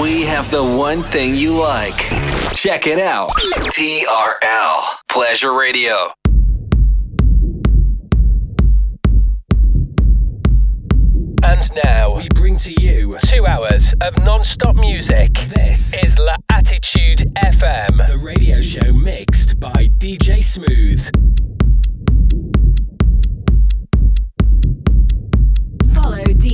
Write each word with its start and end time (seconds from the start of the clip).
we 0.00 0.22
have 0.22 0.50
the 0.50 0.62
one 0.62 1.02
thing 1.02 1.34
you 1.34 1.58
like. 1.58 1.96
Check 2.54 2.86
it 2.86 2.98
out. 2.98 3.30
TRL 3.30 4.82
Pleasure 5.08 5.52
Radio. 5.52 6.12
And 11.44 11.70
now 11.84 12.16
we 12.16 12.28
bring 12.34 12.56
to 12.58 12.72
you 12.80 13.16
two 13.26 13.46
hours 13.46 13.94
of 14.00 14.16
non-stop 14.24 14.76
music. 14.76 15.34
This 15.54 15.92
is 16.02 16.18
La 16.18 16.36
Attitude 16.50 17.24
FM, 17.44 18.06
the 18.06 18.18
radio 18.18 18.60
show 18.60 18.92
mixed 18.92 19.58
by 19.60 19.90
DJ 19.98 20.42
Smooth. 20.42 21.10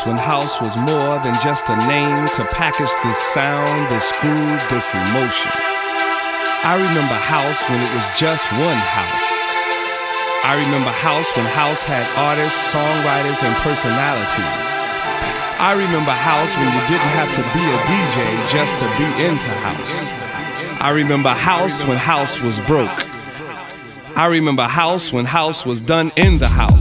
House 0.00 0.06
when 0.08 0.16
house 0.16 0.60
was 0.60 0.76
more 0.88 1.18
than 1.20 1.34
just 1.44 1.68
a 1.68 1.76
name 1.86 2.26
to 2.26 2.44
package 2.56 2.88
this 3.04 3.18
sound, 3.36 3.90
this 3.92 4.08
groove, 4.20 4.62
this 4.70 4.94
emotion. 4.94 5.52
I 6.64 6.76
remember 6.80 7.16
house 7.20 7.60
when 7.68 7.80
it 7.84 7.92
was 7.92 8.06
just 8.16 8.40
one 8.56 8.80
house. 8.80 9.28
I 10.44 10.56
remember 10.56 10.88
house 10.88 11.28
when 11.36 11.44
house 11.52 11.82
had 11.82 12.06
artists, 12.16 12.72
songwriters, 12.72 13.44
and 13.44 13.54
personalities. 13.60 14.56
I 15.60 15.76
remember 15.76 16.12
house 16.16 16.52
when 16.56 16.72
you 16.72 16.82
didn't 16.88 17.14
have 17.20 17.30
to 17.36 17.44
be 17.52 17.60
a 17.60 17.78
DJ 17.84 18.16
just 18.48 18.72
to 18.80 18.88
be 18.96 19.08
into 19.28 19.52
house. 19.60 20.08
I 20.80 20.90
remember 20.96 21.30
house 21.30 21.84
when 21.84 21.98
house 21.98 22.40
was 22.40 22.58
broke. 22.60 23.04
I 24.16 24.26
remember 24.26 24.62
house 24.64 25.12
when 25.12 25.26
house 25.26 25.66
was 25.66 25.78
done 25.78 26.10
in 26.16 26.38
the 26.38 26.48
house. 26.48 26.79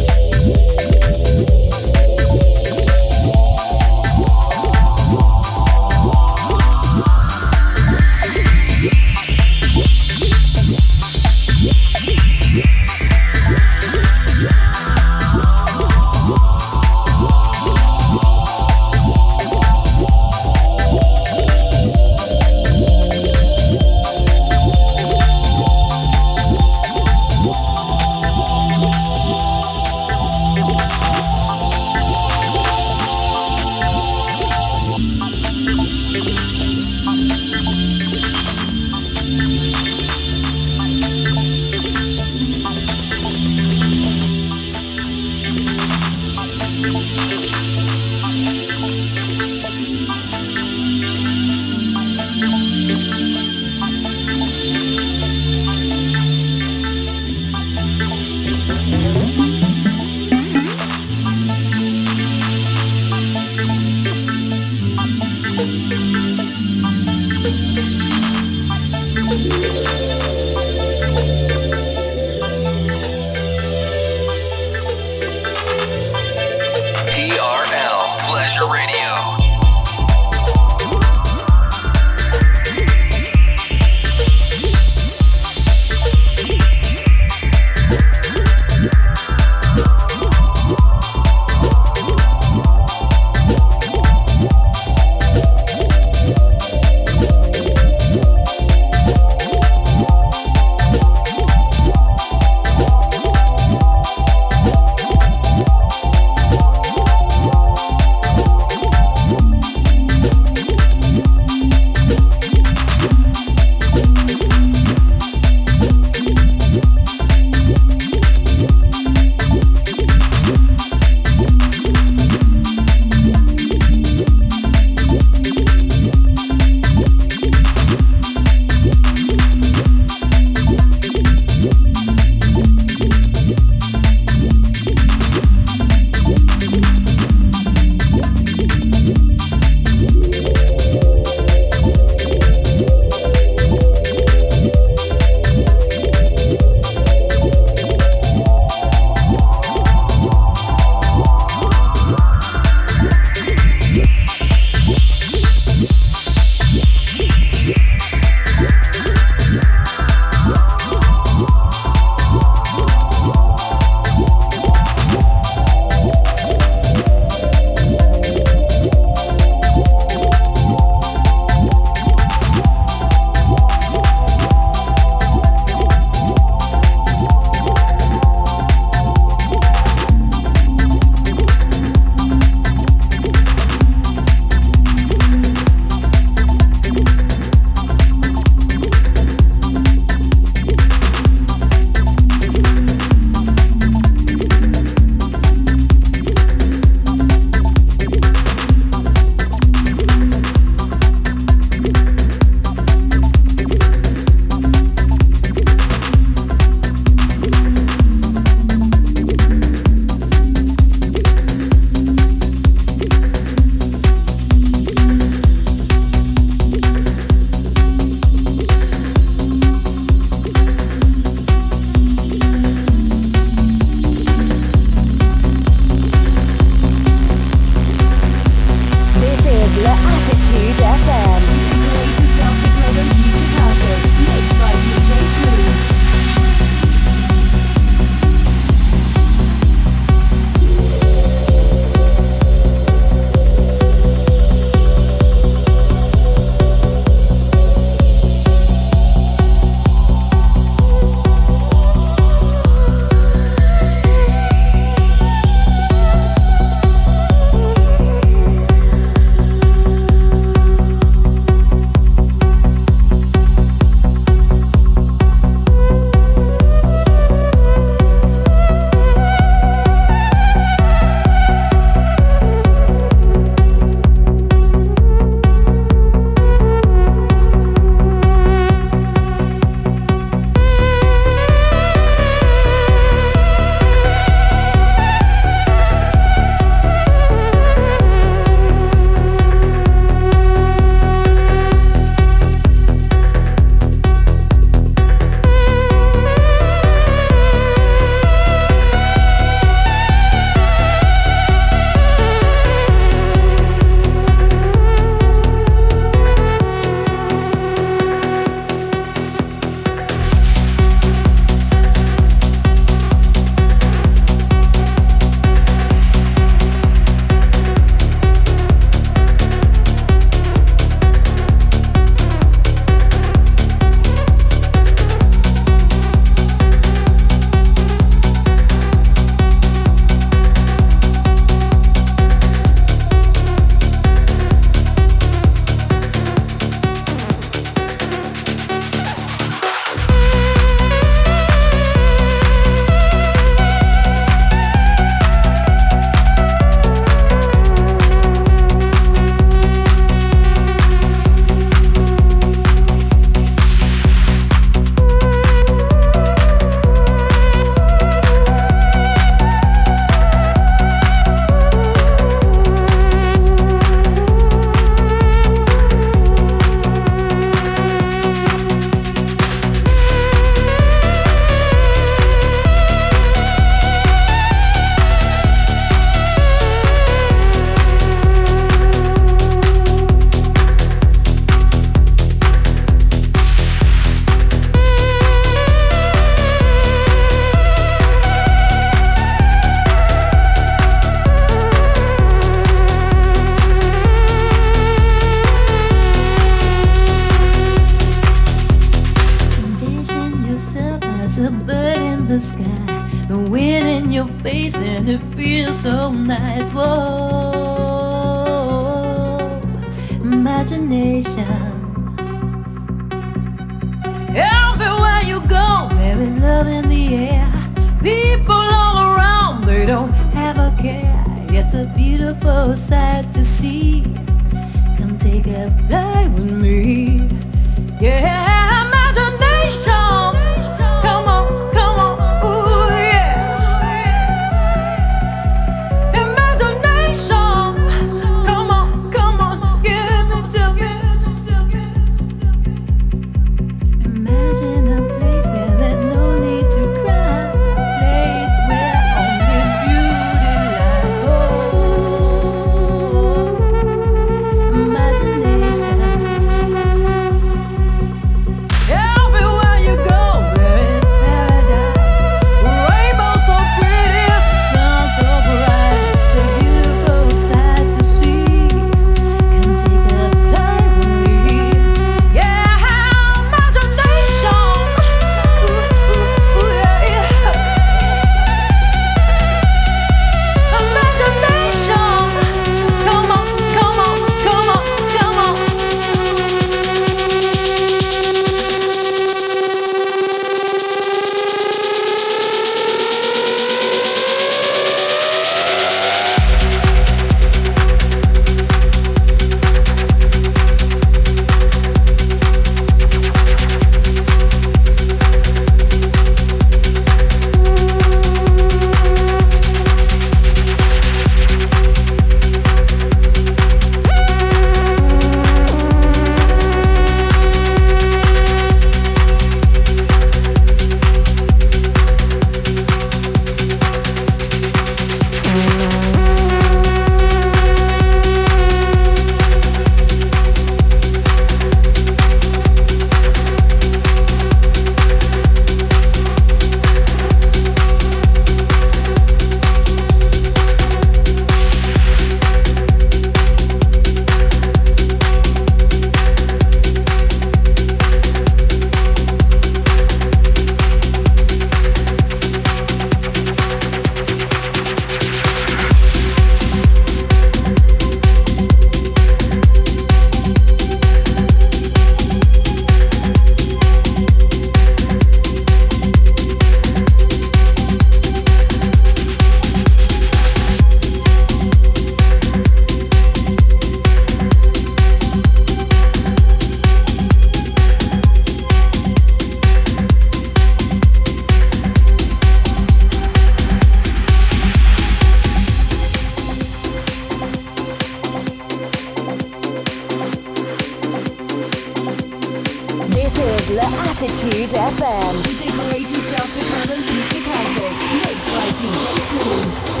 is 593.43 593.69
La 593.71 593.87
Attitude 594.09 594.69
FM. 594.69 595.33
With 595.47 595.59
the 595.59 595.71
greatest 595.89 596.39
of 596.39 596.49
the 596.53 596.63
current 596.69 597.03
future 597.09 597.43
classics, 597.43 598.03
mixed 598.13 598.47
by 598.53 598.67
DJ 598.77 599.01
Smooth. 599.29 600.00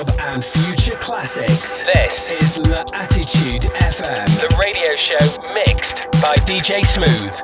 Club 0.00 0.16
and 0.20 0.42
future 0.42 0.96
classics. 0.96 1.82
This 1.82 2.30
is 2.30 2.58
L'Attitude 2.58 3.64
FM, 3.64 4.26
the 4.40 4.48
radio 4.58 4.96
show 4.96 5.18
mixed 5.52 6.06
by 6.22 6.36
DJ 6.48 6.86
Smooth. 6.86 7.36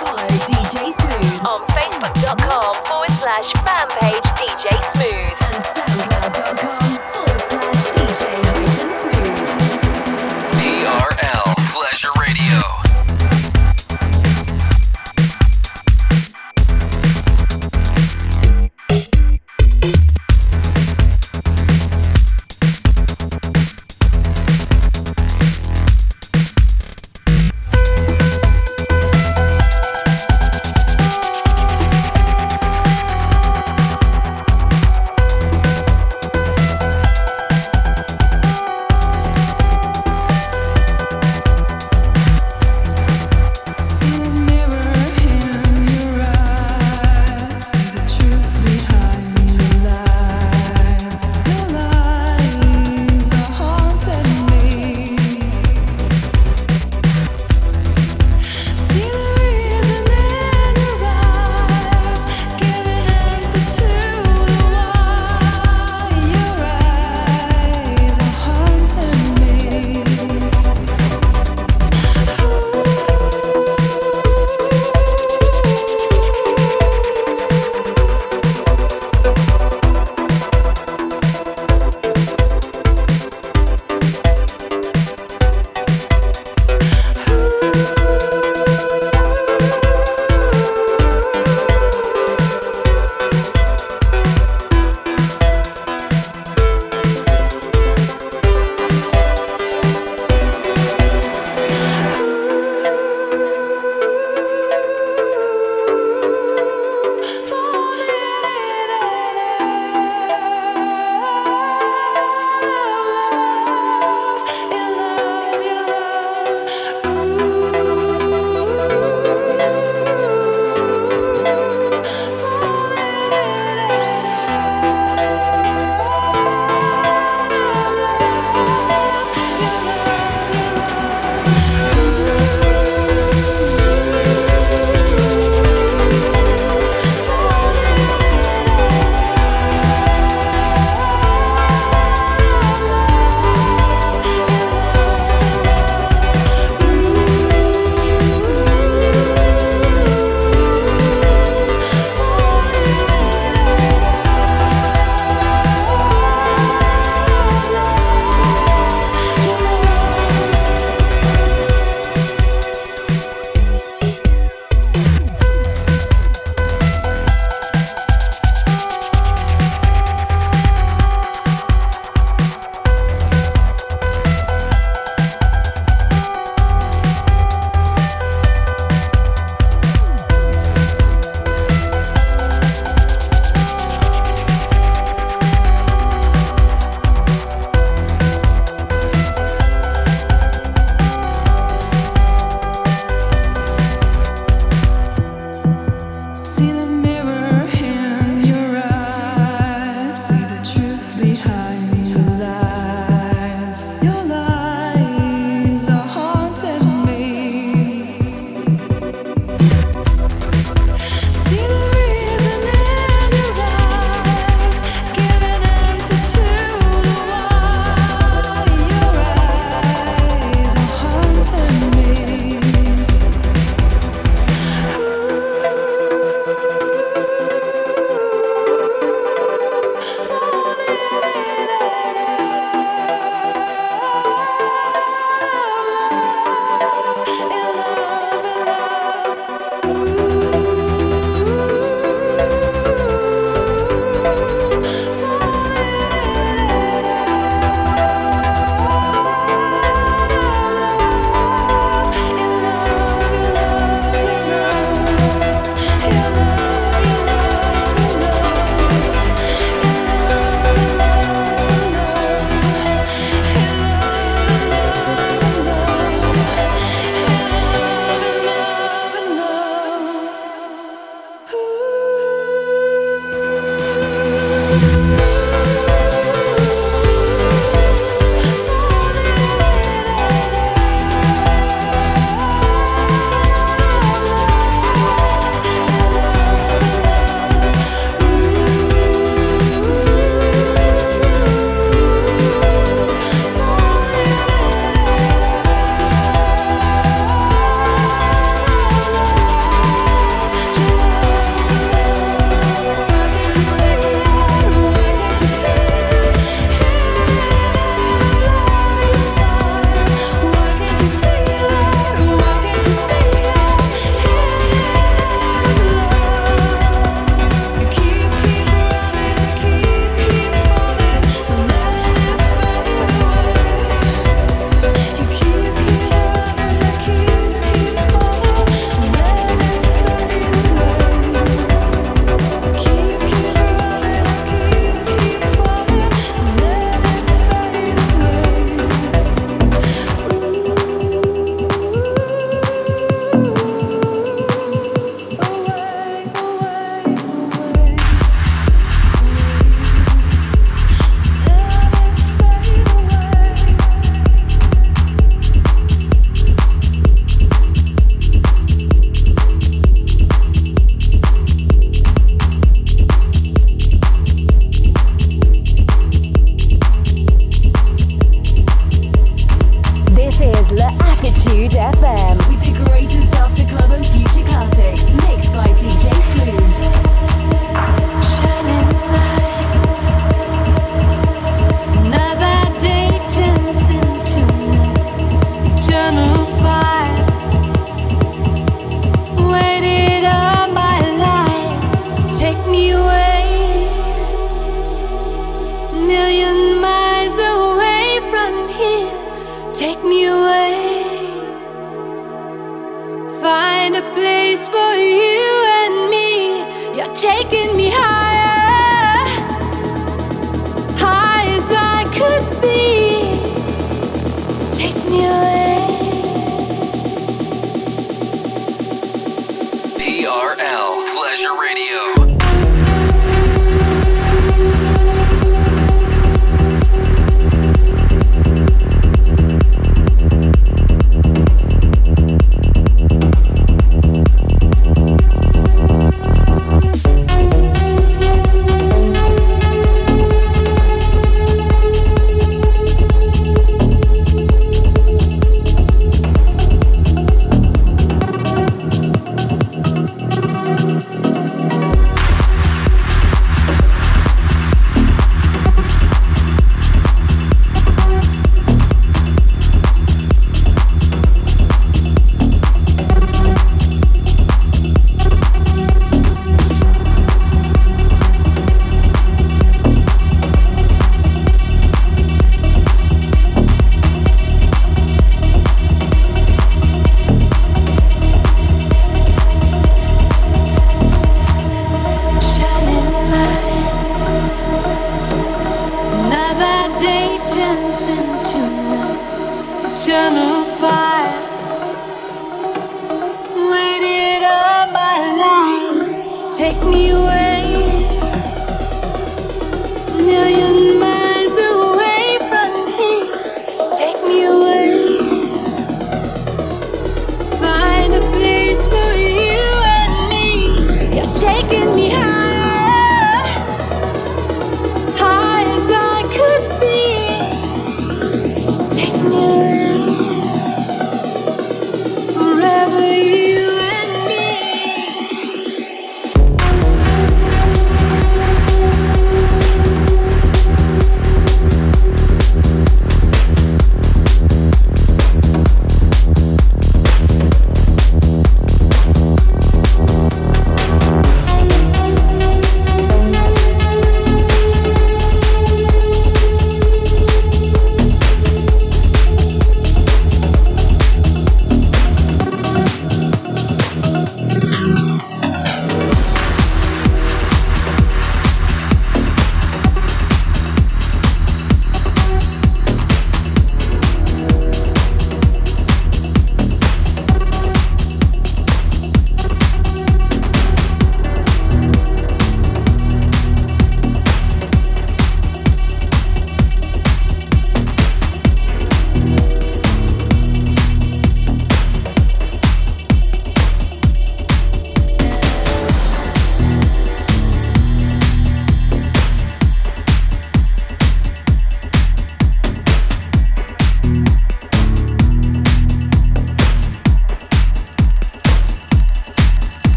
Follow 0.00 0.28
DJ 0.48 0.92
Smooth 0.96 1.44
on 1.44 1.60
Facebook.com 1.76 2.74
forward 2.86 3.10
slash 3.20 3.52
fan 3.52 3.88
page 4.00 4.24
DJ 4.40 4.72
Smooth 4.92 5.42
and 5.52 5.62
SoundCloud.com 5.76 6.90
forward 7.12 7.40
slash 7.50 7.82
DJ 7.92 8.24
Smooth. 9.02 9.48
TRL 10.56 11.52
Pleasure 11.70 12.12
Radio. 12.18 12.81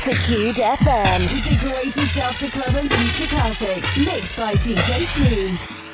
Attitude 0.00 0.56
FM 0.56 1.28
the 1.44 1.68
greatest 1.68 2.18
after 2.18 2.48
club 2.48 2.74
and 2.74 2.90
future 2.90 3.26
classics 3.26 3.98
mixed 3.98 4.34
by 4.34 4.54
DJ 4.54 5.04
Smooth. 5.04 5.89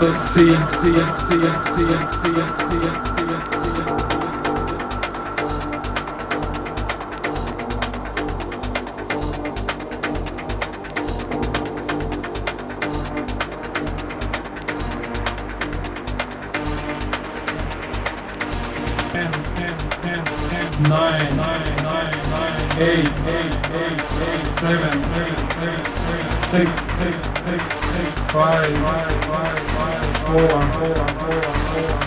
See, 0.00 0.06
see, 0.06 0.48
see, 0.48 1.44
see, 1.76 1.92
see, 2.16 3.14
see. 3.14 3.19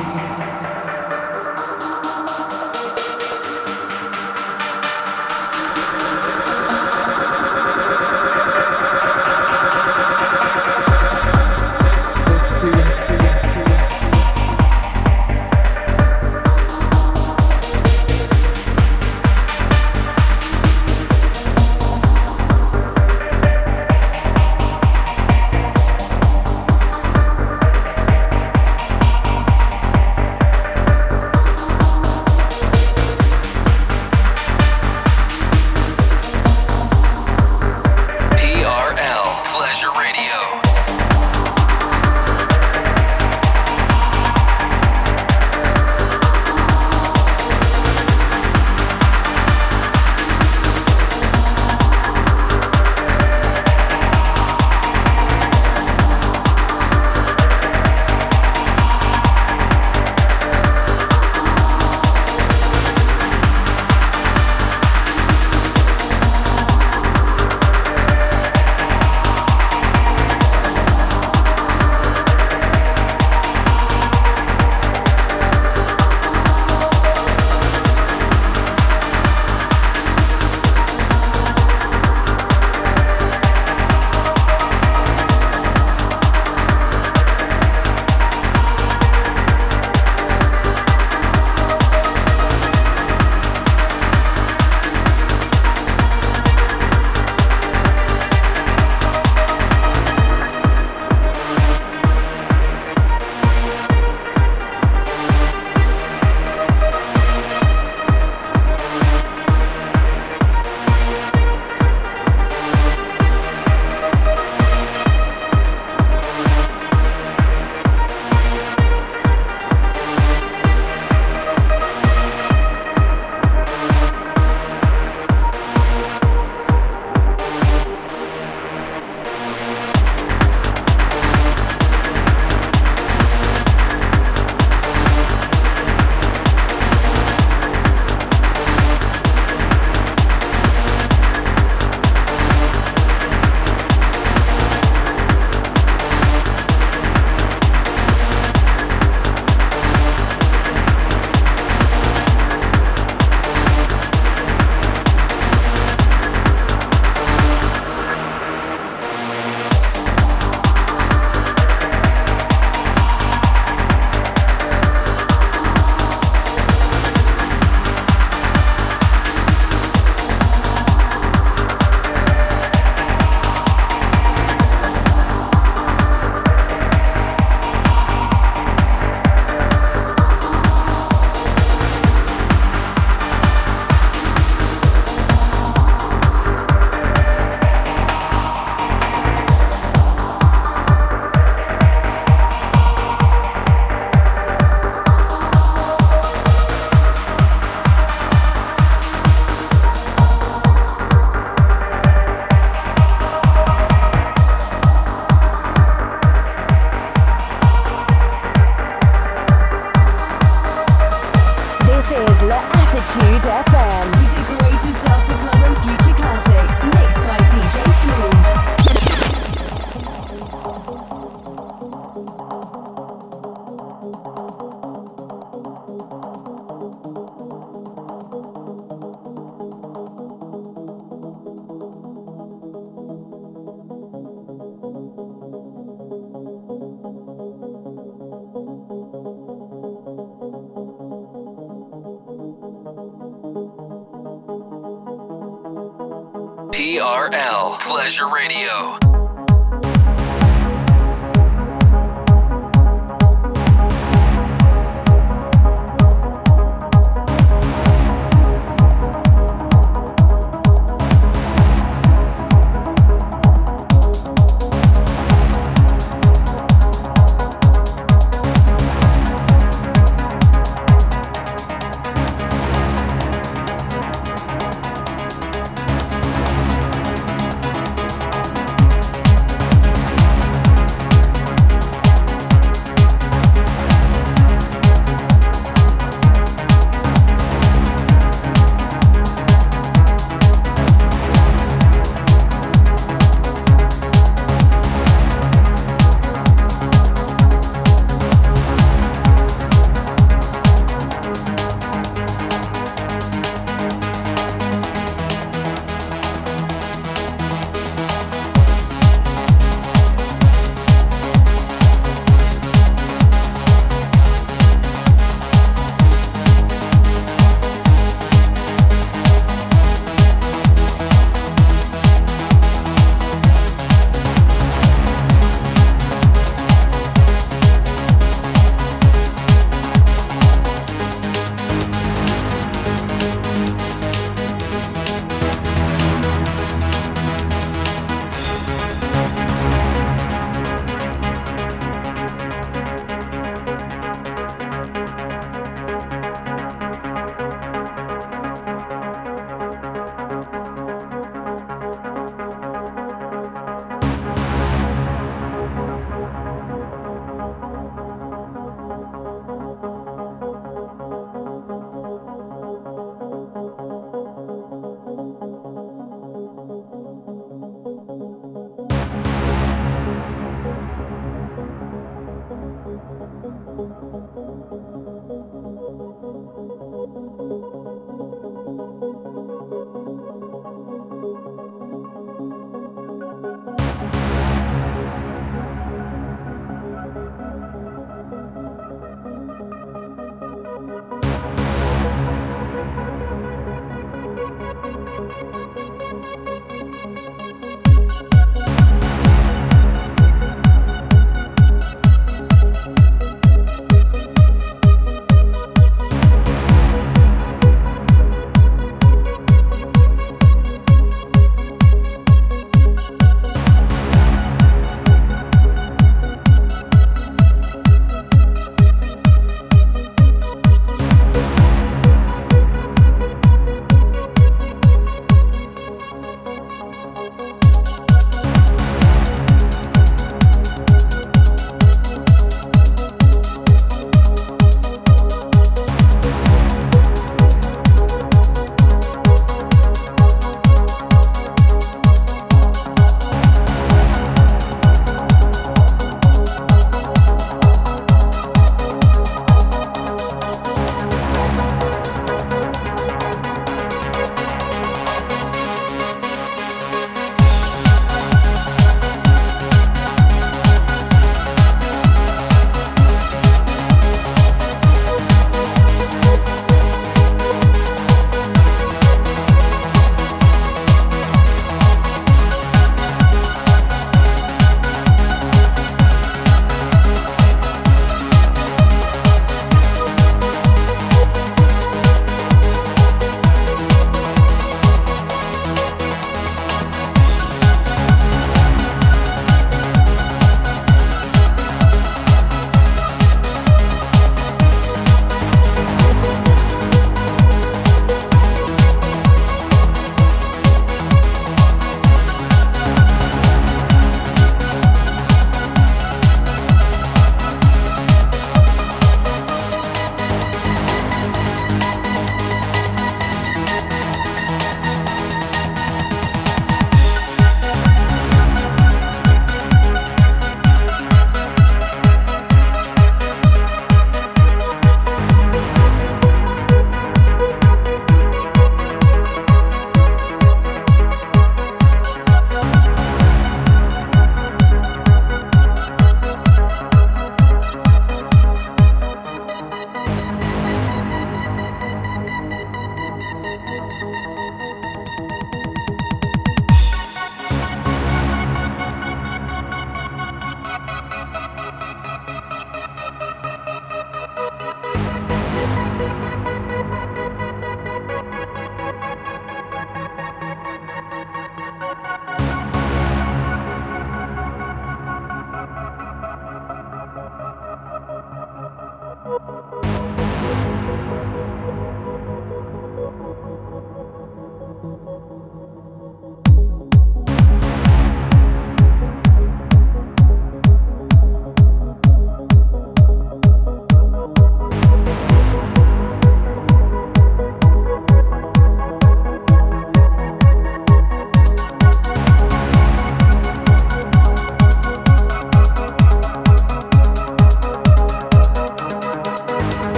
Radio. 248.43 248.82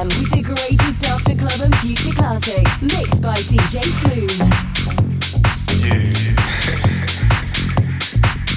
FM 0.00 0.20
with 0.20 0.30
the 0.30 0.42
greatest 0.42 1.04
after 1.08 1.34
club 1.34 1.60
and 1.62 1.76
future 1.78 2.14
classics 2.14 2.82
mixed 2.82 3.20
by 3.20 3.34
DJ 3.34 3.82
Smooth. 4.00 4.40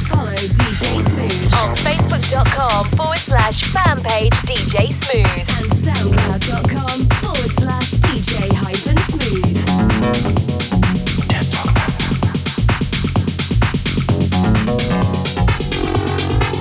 Follow 0.08 0.32
DJ 0.32 1.04
Smooth 1.04 1.54
on 1.54 1.76
Facebook.com 1.84 2.86
forward 2.98 3.18
slash 3.18 3.64
fan 3.64 3.98
page 4.04 4.34
DJ 4.48 4.92
Smooth 4.92 5.48
and 5.60 5.72
SoundCloud.com 5.84 7.10
forward 7.20 7.52
slash 7.60 7.92
DJ 7.92 8.54
hyphen 8.54 8.98
Smooth. 9.12 9.44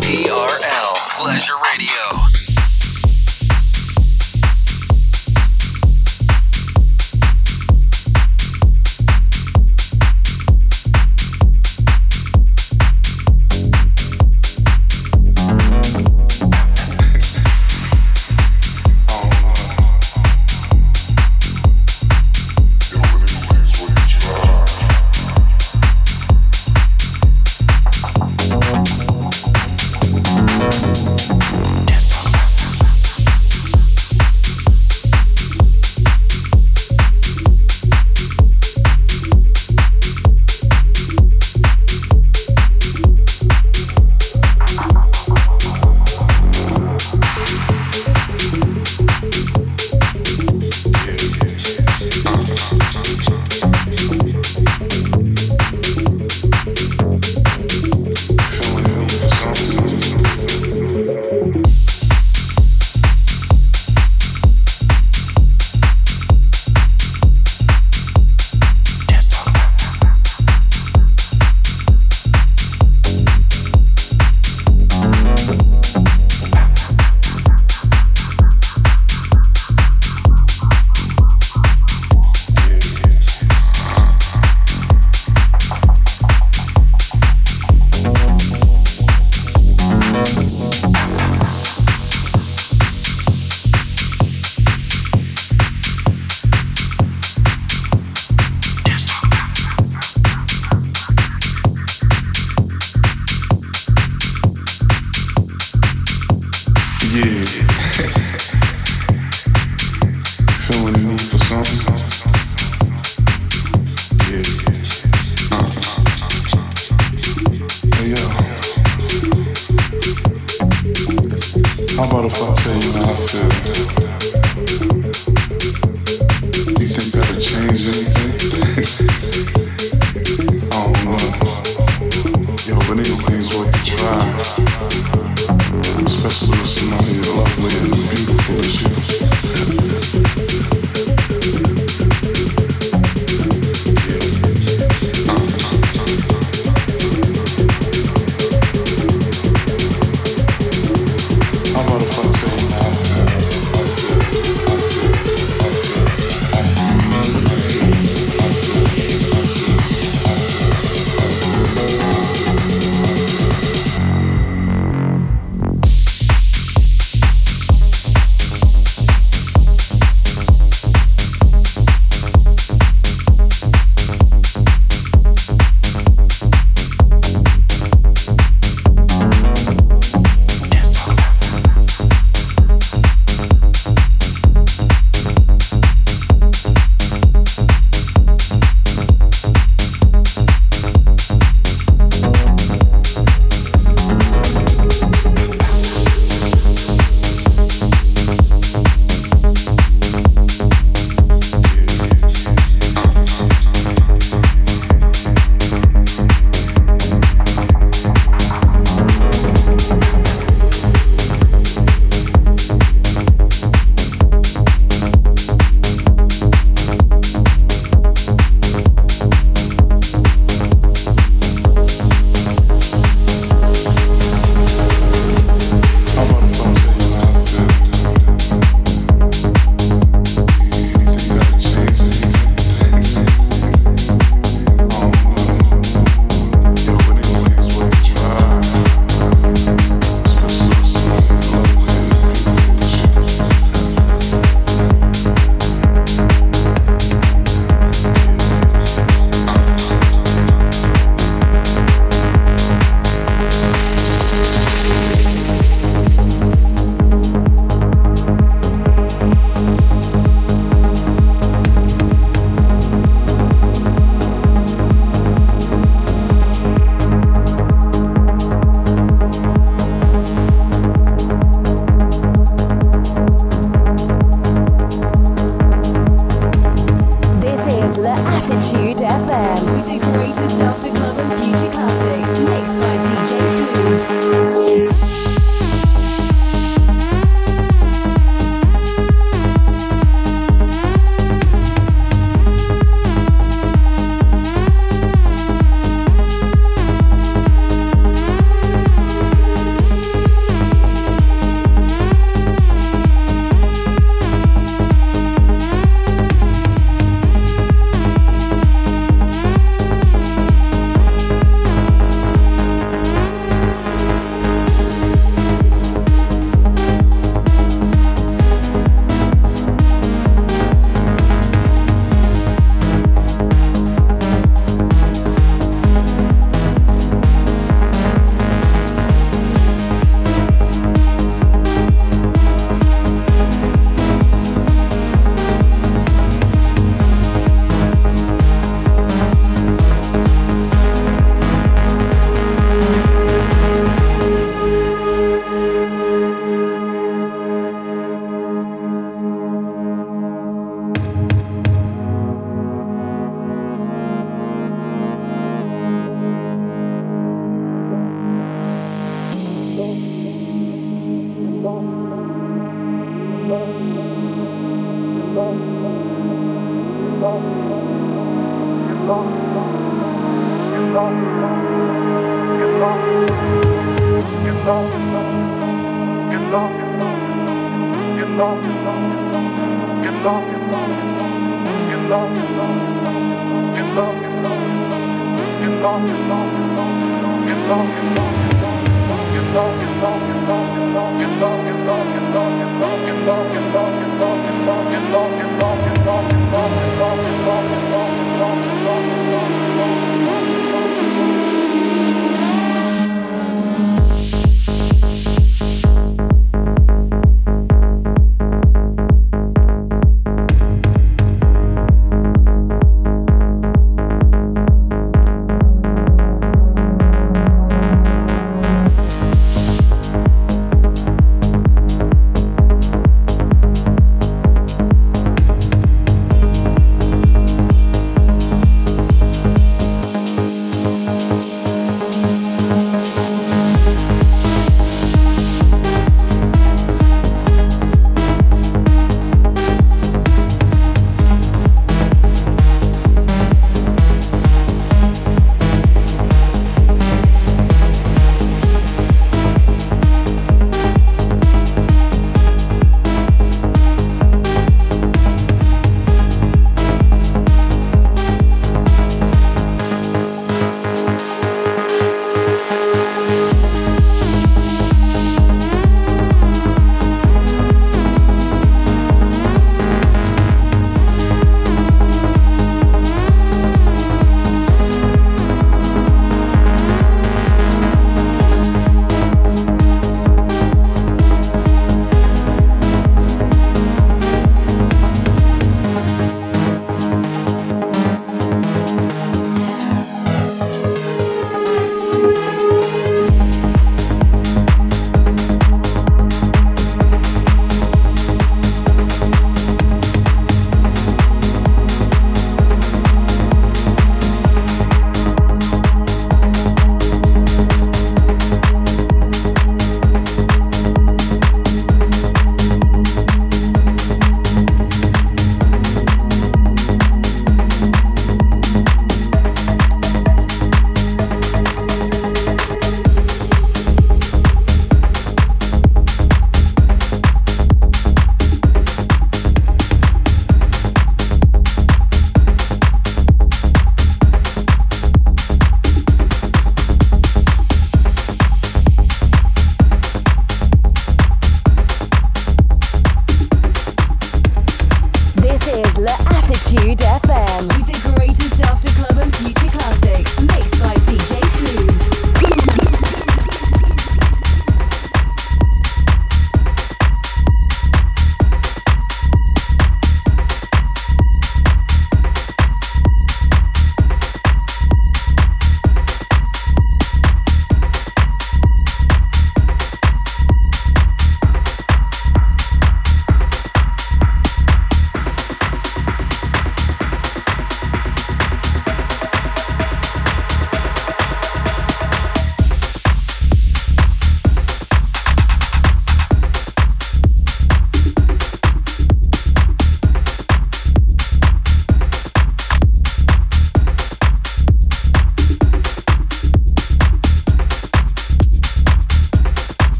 TRL 0.00 0.94
Pleasure 1.18 1.58
Radio. 1.64 2.19